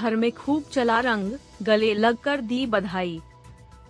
शहर 0.00 0.16
में 0.16 0.32
खूब 0.32 0.64
चला 0.72 1.00
रंग, 1.00 1.32
गले 1.62 1.94
लग 1.94 2.16
कर 2.16 2.40
दी 2.40 2.66
बधाई। 2.66 3.20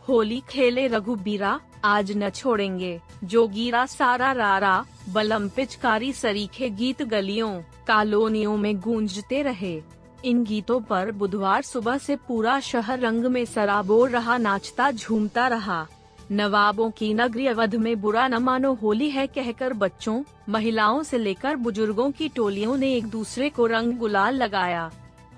होली 0.09 0.43
खेले 0.51 0.87
रघुबीरा, 0.87 1.61
आज 1.85 2.13
न 2.17 2.31
छोड़ेंगे। 2.31 3.01
जो 3.25 3.49
गिरा 3.49 3.87
सारा 3.87 4.33
रारा, 4.33 4.85
बलम 5.09 5.49
पिचकारी 5.49 6.13
सरीखे 6.13 6.71
गीत 6.71 7.03
गलियों, 7.03 7.61
कॉलोनियों 7.61 8.57
में 8.57 8.81
गूंजते 8.81 9.43
रहे। 9.43 9.83
इन 10.25 10.45
गीतों 10.45 10.81
पर 10.81 11.13
बुधवार 11.13 11.63
सुबह 11.63 11.99
से 11.99 12.17
पूरा 12.17 12.61
शहर 12.61 12.99
रंग 12.99 13.25
में 13.25 13.45
सराबोर 13.45 14.11
रहा, 14.11 14.37
नाचता 14.37 14.91
झूमता 14.91 15.47
रहा। 15.49 15.87
नवाबों 16.33 16.91
की 16.91 17.15
नगरी 17.15 17.47
अवध 17.47 17.75
में 17.75 18.01
बुरा 18.01 18.29
न 18.29 18.35
मानो 18.35 18.75
होली 18.75 19.11
है 19.11 19.27
कहकर 19.27 19.73
बच्चों, 19.73 20.23
महिलाओं 20.49 21.03
से 21.03 21.19
लेकर 21.19 21.57
बुज़ुर्गों 21.57 22.11
की 22.11 22.29
टोलियों 22.29 22.77
ने 22.77 22.95
एक 22.95 23.07
दूसरे 23.07 23.51
को 23.51 23.67
रंग 23.67 23.93
गुलाल 23.93 24.35
लगाया। 24.35 24.91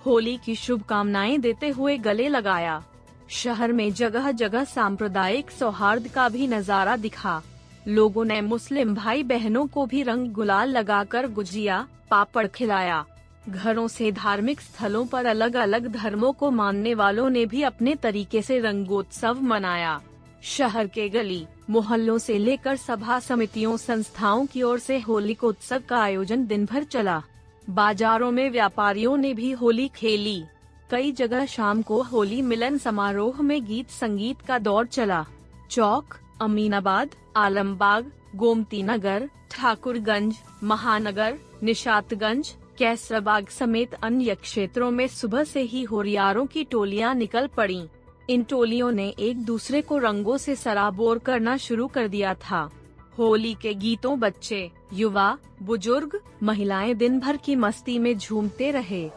होली 0.07 0.39
की 0.45 0.55
शुभकामनाएँ 0.55 1.39
देते 1.39 1.69
हुए 1.69 1.99
गले 1.99 2.29
लगाया। 2.29 2.83
शहर 3.29 3.73
में 3.73 3.93
जगह 3.93 4.31
जगह 4.31 4.65
सांप्रदायिक 4.65 5.51
सौहार्द 5.51 6.09
का 6.09 6.29
भी 6.29 6.47
नज़ारा 6.47 6.97
दिखा। 6.97 7.43
लोगों 7.89 8.25
ने 8.25 8.41
मुस्लिम 8.41 8.95
भाई 8.95 9.23
बहनों 9.23 9.67
को 9.67 9.87
भी 9.87 10.03
रंग 10.03 10.33
गुलाल 10.33 10.69
लगाकर 10.69 11.27
गुजिया, 11.27 11.89
पापड़ 12.11 12.47
खिलाया। 12.47 13.05
घरों 13.49 13.89
से 13.89 14.13
धार्मिक 14.13 14.61
स्थलों 14.61 15.07
पर 15.07 15.27
अलग 15.27 15.57
अलग 15.57 15.87
धर्मों 15.87 16.33
को 16.33 16.51
मानने 16.51 16.95
वालों 16.95 17.31
ने 17.31 17.47
भी 17.47 17.63
अपने 17.63 17.95
तरीके 17.95 18.43
से 18.43 18.59
रंगोत्सव 18.59 19.41
मनाया। 19.43 20.01
शहर 20.43 20.87
के 20.87 21.09
गली, 21.09 21.47
मोहल्लों 21.71 22.19
से 22.19 22.39
लेकर 22.39 22.77
सभा 22.77 23.19
समितियों, 23.19 23.77
संस्थाओं 23.77 24.47
की 24.47 24.63
ओर 24.63 24.79
से 24.79 24.99
होली 24.99 25.37
उत्सव 25.45 25.83
का 25.89 26.03
आयोजन 26.03 26.47
दिन 26.47 26.65
भर 26.67 26.85
चला। 26.85 27.23
बाजारों 27.71 28.31
में 28.31 28.51
व्यापारियों 28.51 29.17
ने 29.17 29.35
भी 29.35 29.51
होली 29.51 29.89
खेली। 29.89 30.45
कई 30.91 31.13
जगह 31.13 31.47
शाम 31.47 31.83
को 31.83 32.03
होली 32.03 32.43
मिलन 32.43 32.79
समारोह 32.79 33.43
में 33.43 33.67
गीत 33.67 33.91
संगीत 33.91 34.41
का 34.41 34.59
दौर 34.59 34.87
चला। 34.87 35.27
चौक, 35.71 36.15
अमीनाबाद, 36.41 37.11
आलमबाग 37.37 38.13
गोमती 38.37 38.83
नगर 38.83 39.29
ठाकुरगंज, 39.51 40.37
महानगर 40.63 41.39
निशातगंज 41.63 42.55
कैसरबाग 42.79 43.49
समेत 43.49 43.95
अन्य 43.95 44.35
क्षेत्रों 44.35 44.91
में 44.91 45.07
सुबह 45.09 45.45
से 45.45 45.61
ही 45.61 45.83
होरियारों 45.83 46.47
की 46.47 46.65
टोलियाँ 46.65 47.15
निकल 47.15 47.47
पड़ीं। 47.47 47.87
इन 48.31 48.43
टोलियों 48.43 48.93
ने 48.93 49.09
एक 49.19 49.45
दूसरे 49.45 49.83
को 49.83 49.99
रंगों 49.99 50.37
से 50.37 50.57
सराबोर 50.57 51.19
करना 51.19 51.57
शुरू 51.57 51.87
कर 51.87 52.09
दिया 52.09 52.35
था। 52.35 52.71
होली 53.19 53.55
के 53.55 53.75
गीतों 53.75 54.19
बच्चे 54.21 54.71
युवा, 54.93 55.39
बुज़ुर्ग, 55.63 56.21
महिलाएँ 56.43 56.95
दिन 56.95 57.21
भर 57.21 57.37
की 57.37 57.57
मस्ती 57.57 57.99
में 57.99 58.19
झूमते 58.19 58.71
रहे। 58.71 59.11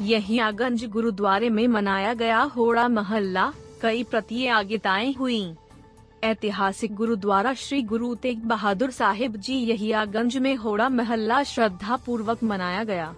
यहियागंज 0.00 0.84
गुरुद्वारे 0.84 1.50
में 1.50 1.68
मनाया 1.68 2.14
गया 2.14 2.40
होड़ा 2.40 2.88
महल्ला, 2.88 3.52
कई 3.82 4.04
प्रतियोगिताएँ 4.04 5.14
हुई। 5.14 5.54
ऐतिहासिक 6.24 6.94
गुरुद्वारा 6.94 7.54
श्री 7.54 7.82
गुरु 7.82 8.14
तेग 8.14 8.38
बहादुर 8.38 8.90
साहिब 8.90 9.36
जी 9.36 9.54
यहियागंज 9.54 10.36
में 10.36 10.56
होड़ा 10.56 10.88
महल्ला 10.88 11.42
श्रद्धा 11.42 11.96
पूर्वक 11.96 12.42
मनाया 12.42 12.84
गया। 12.84 13.14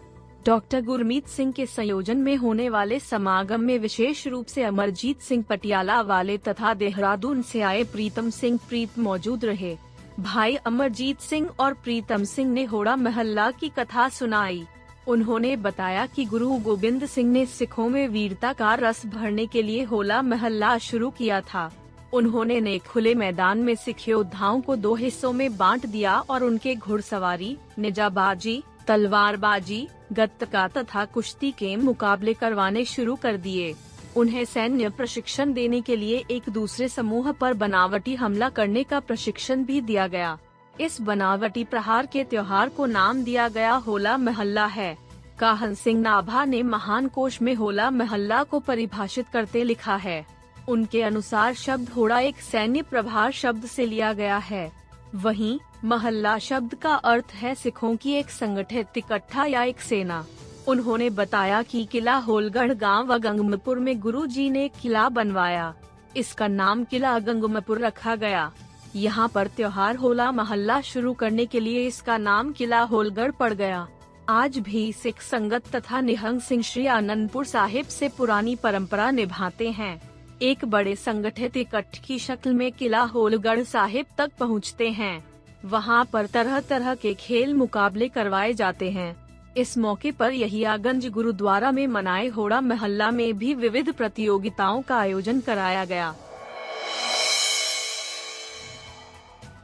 डॉक्टर 0.47 0.81
गुरमीत 0.81 1.27
सिंह 1.27 1.53
के 1.53 1.67
संयोजन 1.67 2.17
में 2.17 2.37
होने 2.37 2.69
वाले 2.69 2.99
समागम 3.01 3.61
में 3.61 3.79
विशेष 3.79 4.27
रूप 4.27 4.47
से 4.47 4.63
अमरजीत 4.63 5.21
सिंह 5.21 5.45
पटियाला 5.49 6.01
वाले 6.01 6.37
तथा 6.39 6.75
देहरादून 6.75 7.43
से 7.43 7.61
आए 7.61 7.83
प्रीतम 7.85 8.31
सिंह 8.31 8.59
प्रीत 8.69 8.99
मौजूद 8.99 9.45
रहे। 9.45 9.77
भाई 10.21 10.55
अमरजीत 10.57 11.21
सिंह 11.21 11.49
और 11.61 11.75
प्रीतम 11.75 12.25
सिंह 12.25 12.53
ने 12.53 12.65
होड़ा 12.65 12.95
महल्ला 12.97 13.51
की 13.51 13.69
कथा 13.69 14.09
सुनाई। 14.09 14.65
उन्होंने 15.09 15.57
बताया 15.57 16.07
कि 16.07 16.25
गुरु 16.25 16.49
गोविंद 16.59 17.07
सिंह 17.07 17.31
ने 17.33 17.45
सिखों 17.47 17.89
में 17.89 18.09
वीरता 18.09 18.53
का 18.53 18.75
रस 18.75 19.07
भरने 19.07 19.47
के 19.47 19.63
लिए 19.63 19.83
होला 19.83 20.23
महल्ला 20.23 20.77
शुरू 20.79 21.11
किया 21.11 21.41
था। 21.41 21.71
उन्होंने 22.13 22.61
ने 22.61 22.79
खुले 22.79 23.15
मैदान 23.15 23.59
में 23.59 23.75
सिख 23.75 24.09
योद्धाओं 24.09 24.61
को 24.61 24.77
दो 24.77 24.95
हिस्सों 24.95 25.33
में 25.33 25.57
बांट 25.57 25.87
दिया 25.87 26.19
और 26.21 26.45
उनके 26.45 26.75
घुड़सवारी, 26.75 27.57
निजाबाजी, 27.79 28.63
तलवारबाजी 28.87 29.89
गत्तका 30.13 30.67
तथा 30.69 31.05
कुश्ती 31.05 31.51
के 31.51 31.77
मुकाबले 31.77 32.35
करवाने 32.35 32.85
शुरू 32.85 33.17
कर 33.17 33.37
दिए। 33.37 33.75
उन्हें 34.17 34.45
सैन्य 34.45 34.89
प्रशिक्षण 34.89 35.53
देने 35.53 35.81
के 35.81 35.97
लिए 35.97 36.25
एक 36.31 36.49
दूसरे 36.49 36.89
समूह 36.89 37.33
पर 37.33 37.55
बनावटी 37.55 38.15
हमला 38.15 38.49
करने 38.49 38.83
का 38.83 39.01
प्रशिक्षण 39.01 39.65
भी 39.65 39.81
दिया 39.81 40.07
गया। 40.07 40.39
इस 40.81 41.01
बनावटी 41.01 41.65
प्रहार 41.65 42.07
के 42.07 42.25
त्योहार 42.25 42.69
को 42.69 42.87
नाम 42.87 43.23
दिया 43.25 43.49
गया 43.49 43.75
होला 43.75 44.17
महल्ला 44.17 44.67
है। 44.67 44.97
काहन 45.39 45.75
सिंह 45.75 46.01
नाभा 46.01 46.45
ने 46.45 46.63
महान 46.63 47.09
कोश 47.09 47.43
में 47.43 47.55
होला 47.55 47.91
महल्ला 47.91 48.43
को 48.43 48.61
परिभाषित 48.61 49.27
करते 49.33 49.65
लिखा 49.65 49.97
है। 49.97 50.27
उनके 50.69 51.03
अनुसार 51.03 51.55
शब्द 51.55 51.89
होड़ा 51.89 52.19
एक 52.21 52.37
सैन्य 52.37 52.83
प्रभार 52.83 53.33
शब्द 53.33 53.67
से 53.67 53.87
लिया 53.87 54.13
गया 54.13 54.37
है। 54.37 54.71
वहीं 55.15 55.59
महल्ला 55.85 56.39
शब्द 56.39 56.75
का 56.75 56.95
अर्थ 56.95 57.33
है 57.35 57.55
सिखों 57.55 57.97
की 57.97 58.13
एक 58.13 58.31
संगठित 58.31 58.97
इकट्ठा 58.97 59.45
या 59.47 59.63
एक 59.63 59.81
सेना। 59.81 60.25
उन्होंने 60.69 61.11
बताया 61.11 61.63
कि 61.63 61.85
किला 61.85 62.15
होलगढ़ 62.15 62.73
गाँव 62.73 63.07
व 63.07 63.19
गंगमपुर 63.19 63.79
में 63.79 63.99
गुरु 64.01 64.27
जी 64.27 64.49
ने 64.51 64.69
किला 64.69 65.09
बनवाया। 65.09 65.75
इसका 66.17 66.49
नाम 66.49 66.85
किला 66.85 67.19
गंगमपुर 67.19 67.79
रखा 67.79 68.17
गया। 68.17 68.51
यहाँ 68.97 69.29
पर 69.29 69.47
त्योहार 69.47 69.97
होला 69.97 70.33
महल्ला 70.33 70.81
शुरू 70.81 71.13
करने 71.13 71.47
के 71.47 71.61
लिए 71.61 71.87
इसका 71.87 72.19
नाम 72.19 72.53
किला 72.53 72.81
होलगढ़ 72.81 73.31
पड़ 73.31 73.53
गया। 73.53 73.87
आज 74.29 74.59
भी 74.59 74.93
सिख 74.93 75.21
संगत 75.21 75.75
तथा 75.77 76.01
निहंग 76.01 76.41
सिंह 76.41 76.63
श्री 76.63 76.87
आनंदपुर 76.87 77.45
साहिब 77.45 77.87
से 77.87 78.09
पुरानी 78.09 78.57
परंपरा 78.57 79.11
निभाते 79.11 79.71
हैं। 79.71 80.01
एक 80.43 80.65
बड़े 80.65 80.97
संगठित 80.97 81.57
इकट्ठ 81.57 81.99
की 81.99 82.19
शक्ल 82.19 82.53
में 82.53 82.71
किला 82.73 83.03
होलगढ़ 83.03 83.63
साहिब 83.63 84.07
तक 84.19 84.31
पहुँचते 84.39 84.89
हैं। 84.91 85.28
वहाँ 85.65 86.05
पर 86.05 86.27
तरह 86.27 86.61
तरह 86.61 86.95
के 86.95 87.15
खेल 87.15 87.55
मुकाबले 87.55 88.09
करवाए 88.09 88.53
जाते 88.53 88.91
हैं। 88.91 89.17
इस 89.57 89.77
मौके 89.79 90.11
पर 90.11 90.33
यहियागंज 90.33 91.07
गुरुद्वारा 91.07 91.71
में 91.71 91.87
मनाए 91.87 92.27
होड़ा 92.27 92.61
महल्ला 92.61 93.11
में 93.11 93.39
भी 93.39 93.55
विविध 93.55 93.93
प्रतियोगिताओं 93.93 94.83
का 94.83 94.97
आयोजन 94.97 95.41
कराया 95.41 95.85
गया। 95.85 96.15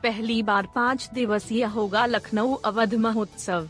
पहली 0.03 0.43
बार 0.43 0.69
पाँच 0.75 1.09
दिवसीय 1.15 1.65
होगा 1.65 2.07
लखनऊ 2.07 2.55
अवध 2.55 2.95
महोत्सव। 2.95 3.69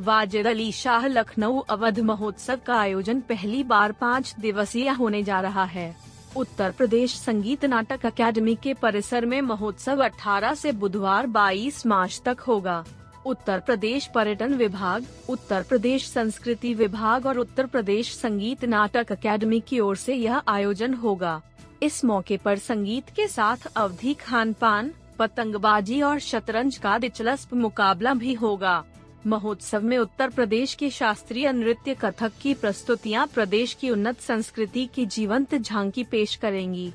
वाजिद 0.00 0.46
अली 0.46 0.72
शाह 0.72 1.06
लखनऊ 1.06 1.60
अवध 1.60 2.00
महोत्सव 2.00 2.58
का 2.66 2.74
आयोजन 2.74 3.20
पहली 3.20 3.62
बार 3.62 3.92
पाँच 3.92 4.34
दिवसीय 4.40 4.88
होने 4.90 5.22
जा 5.22 5.40
रहा 5.40 5.64
है। 5.64 5.94
उत्तर 6.36 6.70
प्रदेश 6.70 7.14
संगीत 7.14 7.64
नाटक 7.64 8.06
अकेडमी 8.06 8.54
के 8.54 8.74
परिसर 8.74 9.26
में 9.26 9.40
महोत्सव 9.40 10.02
18 10.04 10.54
से 10.54 10.72
बुधवार 10.72 11.26
22 11.26 11.86
मार्च 11.86 12.22
तक 12.24 12.40
होगा। 12.40 12.84
उत्तर 13.26 13.60
प्रदेश 13.60 14.06
पर्यटन 14.06 14.54
विभाग, 14.54 15.04
उत्तर 15.28 15.62
प्रदेश 15.62 16.08
संस्कृति 16.08 16.74
विभाग 16.74 17.26
और 17.26 17.38
उत्तर 17.38 17.66
प्रदेश 17.66 18.14
संगीत 18.16 18.64
नाटक 18.64 19.12
अकेडमी 19.12 19.60
की 19.60 19.80
ओर 19.80 19.96
से 19.96 20.14
यह 20.14 20.42
आयोजन 20.48 20.94
होगा। 20.94 21.40
इस 21.82 22.04
मौके 22.04 22.36
पर 22.36 22.58
संगीत 22.58 23.10
के 23.10 23.28
साथ 23.28 23.56
अवधि 23.76 24.14
खान 24.14 24.52
पान 24.52 24.92
पतंगबाजी 25.18 26.02
और 26.02 26.18
शतरंज 26.18 26.76
का 26.76 26.98
दिलचस्प 26.98 27.54
मुकाबला 27.54 28.14
भी 28.14 28.34
होगा। 28.34 28.84
महोत्सव 29.26 29.82
में 29.82 29.98
उत्तर 29.98 30.30
प्रदेश 30.30 30.74
के 30.74 30.90
शास्त्रीय 30.90 31.52
नृत्य 31.52 31.94
कथक 31.94 32.32
की 32.42 32.54
प्रस्तुतियाँ 32.54 33.26
प्रदेश 33.26 33.74
की 33.74 33.90
उन्नत 33.90 34.20
संस्कृति 34.20 34.88
की 34.94 35.06
जीवंत 35.06 35.54
झांकी 35.54 36.04
पेश 36.04 36.34
करेंगी। 36.34 36.92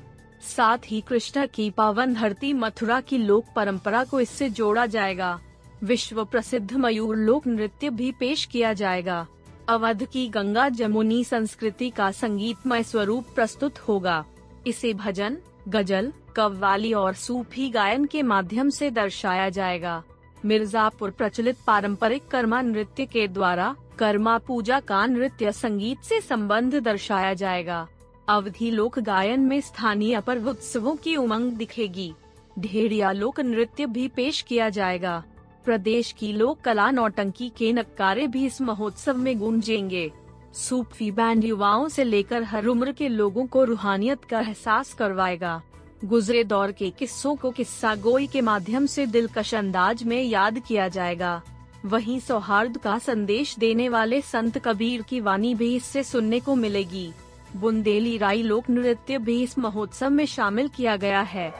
साथ 0.56 0.78
ही 0.86 1.00
कृष्ण 1.00 1.46
की 1.54 1.70
पावन 1.70 2.14
धरती 2.14 2.52
मथुरा 2.52 3.00
की 3.00 3.18
लोक 3.18 3.44
परंपरा 3.56 4.04
को 4.04 4.20
इससे 4.20 4.48
जोड़ा 4.50 4.86
जाएगा। 4.86 5.40
विश्व 5.82 6.24
प्रसिद्ध 6.24 6.72
मयूर 6.72 7.16
लोक 7.16 7.46
नृत्य 7.46 7.90
भी 7.90 8.12
पेश 8.12 8.44
किया 8.44 8.72
जाएगा। 8.72 9.26
अवध 9.68 10.04
की 10.04 10.28
गंगा 10.28 10.68
जमुनी 10.68 11.24
संस्कृति 11.24 11.90
का 11.90 12.10
संगीतमय 12.10 12.82
स्वरूप 12.82 13.26
प्रस्तुत 13.34 13.78
होगा। 13.78 14.24
इसे 14.66 14.94
भजन, 14.94 15.36
गज़ल, 15.68 16.12
कव्वाली 16.36 16.92
और 16.92 17.14
सूफी 17.14 17.68
गायन 17.70 18.04
के 18.04 18.22
माध्यम 18.22 18.70
से 18.70 18.90
दर्शाया 18.90 19.48
जाएगा। 19.48 20.02
मिर्जापुर 20.44 21.10
प्रचलित 21.10 21.56
पारंपरिक 21.66 22.26
कर्मा 22.28 22.60
नृत्य 22.62 23.06
के 23.06 23.26
द्वारा 23.28 23.74
कर्मा 23.98 24.36
पूजा 24.38 24.78
का 24.80 25.04
नृत्य 25.06 25.52
संगीत 25.52 25.98
से 25.98 26.20
संबंध 26.20 26.74
दर्शाया 26.74 27.34
जाएगा। 27.34 27.86
अवधि 28.28 28.70
लोक 28.70 28.98
गायन 28.98 29.40
में 29.40 29.60
स्थानीय 29.60 30.20
पर्व 30.20 30.48
उत्सवों 30.48 30.96
की 30.96 31.16
उमंग 31.16 31.52
दिखेगी। 31.52 32.12
ढेरिया 32.58 33.12
लोक 33.12 33.40
नृत्य 33.40 33.86
भी 33.86 34.08
पेश 34.08 34.40
किया 34.42 34.68
जाएगा। 34.68 35.22
प्रदेश 35.64 36.12
की 36.12 36.32
लोक 36.32 36.60
कला 36.60 36.90
नौटंकी 36.90 37.48
के 37.48 37.72
नक्कारे 37.72 38.26
भी 38.26 38.44
इस 38.46 38.60
महोत्सव 38.60 39.16
में 39.16 39.38
गूंजेंगे। 39.38 40.10
सूफी 40.54 41.10
बैंड 41.10 41.44
युवाओं 41.44 41.88
से 41.88 42.04
लेकर 42.04 42.42
हर 42.42 42.66
उम्र 42.66 42.92
के 42.92 43.08
लोगों 43.08 43.46
को 43.46 43.64
रूहानियत 43.64 44.24
का 44.24 44.40
एहसास 44.40 44.92
करवाएगा। 44.94 45.60
गुजरे 46.04 46.44
दौर 46.44 46.72
के 46.72 46.90
किस्सों 46.90 47.34
को 47.36 47.50
किस्सा 47.50 47.94
गोई 47.94 48.26
के 48.26 48.40
माध्यम 48.40 48.86
से 48.86 49.06
दिलकश 49.06 49.54
अंदाज 49.54 50.02
में 50.02 50.22
याद 50.22 50.58
किया 50.58 50.88
जाएगा। 50.88 51.42
वहीं 51.84 52.20
सौहार्द 52.20 52.78
का 52.78 52.98
संदेश 52.98 53.58
देने 53.58 53.88
वाले 53.88 54.20
संत 54.20 54.58
कबीर 54.58 55.02
की 55.02 55.20
वाणी 55.20 55.54
भी 55.54 55.74
इससे 55.76 56.02
सुनने 56.02 56.40
को 56.40 56.54
मिलेगी। 56.54 57.12
बुंदेली 57.56 58.16
राई 58.18 58.42
लोक 58.42 58.70
नृत्य 58.70 59.18
भी 59.18 59.42
इस 59.42 59.58
महोत्सव 59.58 60.10
में 60.10 60.26
शामिल 60.26 60.68
किया 60.68 60.96
गया 60.96 61.20
है। 61.20 61.52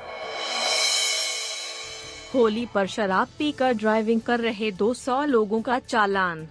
होली 2.34 2.66
पर 2.74 2.86
शराब 2.86 3.28
पीकर 3.38 3.72
ड्राइविंग 3.72 4.20
कर 4.20 4.40
रहे 4.40 4.70
200 4.70 5.24
लोगों 5.24 5.60
का 5.62 5.78
चालान। 5.78 6.46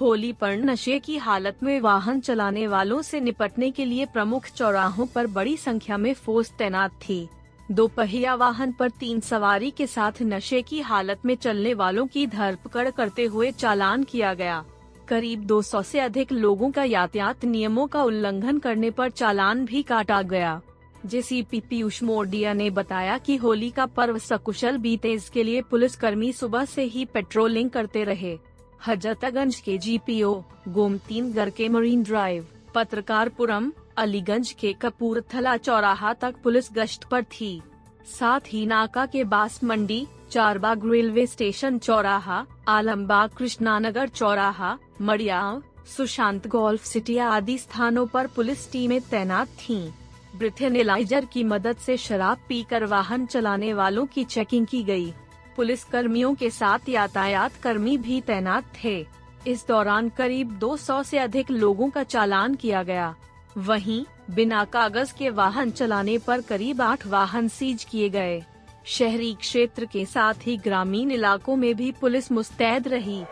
होली 0.00 0.32
पर 0.32 0.56
नशे 0.56 0.98
की 0.98 1.16
हालत 1.16 1.62
में 1.62 1.80
वाहन 1.80 2.20
चलाने 2.20 2.66
वालों 2.66 3.02
से 3.02 3.20
निपटने 3.20 3.70
के 3.70 3.84
लिए 3.84 4.06
प्रमुख 4.06 4.46
चौराहों 4.46 5.06
पर 5.06 5.26
बड़ी 5.26 5.56
संख्या 5.56 5.96
में 5.96 6.14
फोर्स 6.14 6.52
तैनात 6.58 6.90
थी। 6.90 7.28
दो 7.70 7.86
पहिया 7.86 8.34
वाहन 8.34 8.72
पर 8.72 8.90
तीन 8.90 9.20
सवारी 9.20 9.70
के 9.70 9.86
साथ 9.86 10.12
नशे 10.22 10.62
की 10.62 10.80
हालत 10.80 11.20
में 11.24 11.34
चलने 11.34 11.74
वालों 11.74 12.06
की 12.06 12.26
धरपकड़ 12.26 12.90
करते 12.90 13.24
हुए 13.24 13.50
चालान 13.50 14.04
किया 14.04 14.34
गया। 14.34 14.64
करीब 15.08 15.44
200 15.44 15.82
से 15.82 16.00
अधिक 16.00 16.32
लोगों 16.32 16.70
का 16.70 16.84
यातायात 16.84 17.44
नियमों 17.44 17.86
का 17.86 18.02
उल्लंघन 18.02 18.58
करने 18.58 18.90
पर 18.90 19.10
चालान 19.10 19.64
भी 19.64 19.82
काटा 19.82 20.22
गया। 20.22 20.60
जेसीपी 21.06 21.60
पीयूष 21.60 22.02
मोडिया 22.02 22.52
ने 22.52 22.68
बताया 22.70 23.18
कि 23.18 23.36
होली 23.36 23.70
का 23.70 23.86
पर्व 23.86 24.18
सकुशल 24.18 24.76
बीते 24.76 25.12
इसके 25.12 25.42
लिए 25.42 25.62
पुलिस 25.62 25.96
कर्मी 25.96 26.32
सुबह 26.32 26.64
से 26.64 26.82
ही 26.82 27.04
पेट्रोलिंग 27.04 27.70
करते 27.70 28.04
रहे। 28.04 28.38
हजरतगंज 28.86 29.56
के 29.60 29.76
जीपीओ, 29.78 30.32
गोमतीन 30.68 31.32
गर 31.32 31.50
के 31.50 31.68
मरीन 31.68 32.02
ड्राइव 32.02 32.46
पत्रकारपुरम, 32.74 33.72
अलीगंज 33.98 34.52
के 34.52 34.72
कपूरथला 34.72 35.56
चौराहा 35.56 36.12
तक 36.12 36.34
पुलिस 36.44 36.68
गश्त 36.72 37.04
पर 37.04 37.24
थी 37.24 37.60
साथ 38.08 38.52
ही 38.52 38.64
नाका 38.66 39.06
के 39.06 39.24
बास 39.24 39.62
मंडी 39.64 40.06
चारबाग 40.30 40.90
रेलवे 40.92 41.26
स्टेशन 41.26 41.78
चौराहा, 41.78 42.44
आलमबाग 42.68 43.30
कृष्णानगर 43.30 44.08
चौराहा, 44.08 44.76
मड़ियाव, 45.02 45.62
सुशांत 45.96 46.46
गोल्फ 46.46 46.84
सिटी 46.84 47.18
आदि 47.18 47.58
स्थानों 47.58 48.06
पर 48.06 48.26
पुलिस 48.26 48.70
टीमें 48.72 49.00
तैनात 49.00 49.48
थीं। 49.60 49.90
ब्रिथेनेलाइजर 50.36 51.24
की 51.24 51.44
मदद 51.44 51.76
से 51.76 51.96
शराब 51.96 52.38
पीकर 52.48 52.84
वाहन 52.84 53.26
चलाने 53.26 53.72
वालों 53.74 54.06
की 54.06 54.24
चेकिंग 54.24 54.66
की 54.66 54.82
गई। 54.82 55.12
पुलिस 55.56 55.84
कर्मियों 55.84 56.34
के 56.34 56.50
साथ 56.50 56.88
यातायात 56.88 57.52
कर्मी 57.62 57.98
भी 57.98 58.20
तैनात 58.20 58.64
थे। 58.84 59.06
इस 59.46 59.66
दौरान 59.68 60.08
करीब 60.08 60.50
200 60.50 61.02
से 61.02 61.18
अधिक 61.18 61.50
लोगों 61.50 61.90
का 61.90 62.02
चालान 62.02 62.54
किया 62.54 62.82
गया। 62.82 63.14
वहीं, 63.58 64.04
बिना 64.30 64.64
कागज़ 64.64 65.14
के 65.14 65.30
वाहन 65.30 65.70
चलाने 65.70 66.18
पर 66.18 66.40
करीब 66.40 66.82
आठ 66.82 67.06
वाहन 67.06 67.48
सीज 67.48 67.84
किए 67.84 68.08
गए। 68.08 68.42
शहरी 68.84 69.34
क्षेत्र 69.34 69.84
के 69.84 70.06
साथ 70.06 70.34
ही 70.46 70.56
ग्रामीण 70.56 71.10
इलाकों 71.10 71.56
में 71.56 71.74
भी 71.74 71.92
पुलिस 71.92 72.32
मुस्तैद 72.32 72.88
रही। 72.88 73.24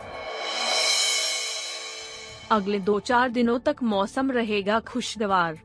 अगले 2.51 2.79
दो 2.79 2.99
चार 2.99 3.29
दिनों 3.29 3.59
तक 3.59 3.75
मौसम 3.83 4.31
रहेगा 4.31 4.79
खुशगवार। 4.79 5.59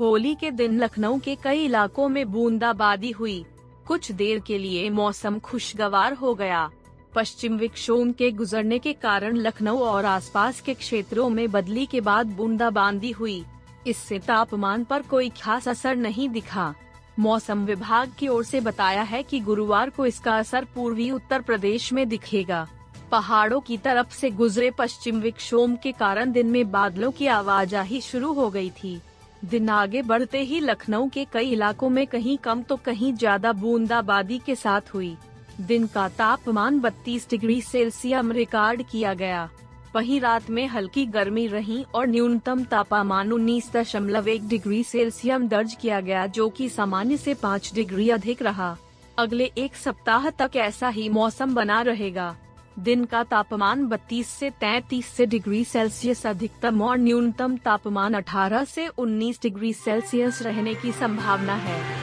होली 0.00 0.34
के 0.34 0.50
दिन 0.50 0.82
लखनऊ 0.84 1.18
के 1.18 1.34
कई 1.34 1.64
इलाकों 1.64 2.08
में 2.08 2.32
बूंदाबांदी 2.32 3.10
हुई। 3.10 3.44
कुछ 3.90 4.12
देर 4.12 4.38
के 4.38 4.58
लिए 4.58 4.90
मौसम 4.90 5.38
खुशगवार 5.38 6.14
हो 6.14 6.34
गया। 6.34 6.70
पश्चिम 7.14 7.56
विक्षोभ 7.56 8.12
के 8.12 8.30
गुजरने 8.30 8.78
के 8.78 8.92
कारण 8.92 9.36
लखनऊ 9.36 9.78
और 9.78 10.04
आसपास 10.04 10.60
के 10.60 10.74
क्षेत्रों 10.74 11.28
में 11.28 11.50
बदली 11.50 11.86
के 11.86 12.00
बाद 12.00 12.26
बूंदाबांदी 12.26 13.10
हुई। 13.10 13.44
इससे 13.86 14.18
तापमान 14.18 14.84
पर 14.84 15.02
कोई 15.02 15.28
खास 15.40 15.68
असर 15.68 15.96
नहीं 15.96 16.28
दिखा। 16.28 16.74
मौसम 17.18 17.64
विभाग 17.64 18.12
की 18.18 18.28
ओर 18.28 18.44
से 18.44 18.60
बताया 18.60 19.02
है 19.02 19.22
कि 19.22 19.40
गुरुवार 19.40 19.90
को 19.90 20.06
इसका 20.06 20.38
असर 20.38 20.66
पूर्वी 20.74 21.10
उत्तर 21.10 21.40
प्रदेश 21.40 21.92
में 21.92 22.08
दिखेगा। 22.08 22.66
पहाड़ों 23.10 23.60
की 23.60 23.76
तरफ़ 23.76 24.14
से 24.14 24.30
गुजरे 24.30 24.70
पश्चिम 24.70 25.20
विक्षोभ 25.20 25.78
के 25.82 25.92
कारण 25.92 26.32
दिन 26.32 26.46
में 26.46 26.70
बादलों 26.70 27.10
की 27.10 27.26
आवाजाही 27.26 28.00
शुरू 28.00 28.32
हो 28.32 28.50
गई 28.50 28.70
थी। 28.70 29.00
दिन 29.42 29.68
आगे 29.68 30.02
बढ़ते 30.02 30.42
ही 30.42 30.60
लखनऊ 30.60 31.08
के 31.08 31.24
कई 31.24 31.50
इलाकों 31.50 31.88
में 31.88 32.06
कहीं 32.06 32.36
कम 32.38 32.62
तो 32.62 32.76
कहीं 32.76 33.12
ज़्यादा 33.12 33.52
बूंदाबांदी 33.52 34.38
के 34.38 34.54
साथ 34.54 34.94
हुई। 34.94 35.16
दिन 35.60 35.86
का 35.86 36.08
तापमान 36.08 36.80
32 36.80 37.28
डिग्री 37.30 37.60
सेल्सियस 37.62 38.32
रिकॉर्ड 38.32 38.82
किया 38.82 39.14
गया। 39.14 39.48
वहीं 39.94 40.20
रात 40.20 40.50
में 40.50 40.66
हल्की 40.66 41.04
गर्मी 41.06 41.46
रही 41.46 41.84
और 41.94 42.06
न्यूनतम 42.06 42.64
तापमान 42.64 43.32
उन्नीस 43.32 43.70
दशमलव 43.72 44.28
एक 44.28 44.46
डिग्री 44.48 44.82
सेल्सियस 44.84 45.42
दर्ज 45.42 45.74
किया 45.74 46.00
गया, 46.00 46.26
जो 46.26 46.48
कि 46.48 46.68
सामान्य 46.68 47.16
से 47.16 47.34
पाँच 47.34 47.72
डिग्री 47.74 48.08
अधिक 48.10 48.42
रहा। 48.42 48.76
अगले 49.18 49.50
एक 49.58 49.74
सप्ताह 49.76 50.30
तक 50.30 50.56
ऐसा 50.56 50.88
ही 50.88 51.08
मौसम 51.08 51.54
बना 51.54 51.80
रहेगा। 51.82 52.34
दिन 52.78 53.04
का 53.04 53.22
तापमान 53.24 53.86
32 53.86 54.26
से 54.26 54.50
33 54.50 55.04
से 55.04 55.26
डिग्री 55.26 55.64
सेल्सियस 55.64 56.26
अधिकतम 56.26 56.82
और 56.82 56.98
न्यूनतम 56.98 57.56
तापमान 57.56 58.14
18 58.14 58.64
से 58.64 58.88
19 58.88 59.42
डिग्री 59.42 59.72
सेल्सियस 59.72 60.42
रहने 60.42 60.74
की 60.74 60.92
संभावना 60.92 61.54
है। 61.54 62.00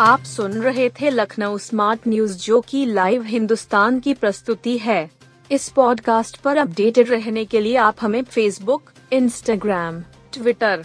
आप 0.00 0.22
सुन 0.22 0.52
रहे 0.52 0.88
थे 0.90 1.10
लखनऊ 1.10 1.58
स्मार्ट 1.58 2.00
न्यूज़ 2.08 2.38
जो 2.38 2.60
की 2.60 2.86
लाइव 2.86 3.22
हिंदुस्तान 3.22 4.00
की 4.00 4.14
प्रस्तुति 4.14 4.78
है। 4.78 5.10
इस 5.50 5.68
पॉडकास्ट 5.68 6.36
पर 6.36 6.56
अपडेटेड 6.56 7.10
रहने 7.10 7.44
के 7.44 7.60
लिए 7.60 7.76
आप 7.76 7.96
हमें 8.00 8.22
फेसबुक 8.24 8.90
इंस्टाग्राम 9.12 10.00
ट्विटर 10.32 10.84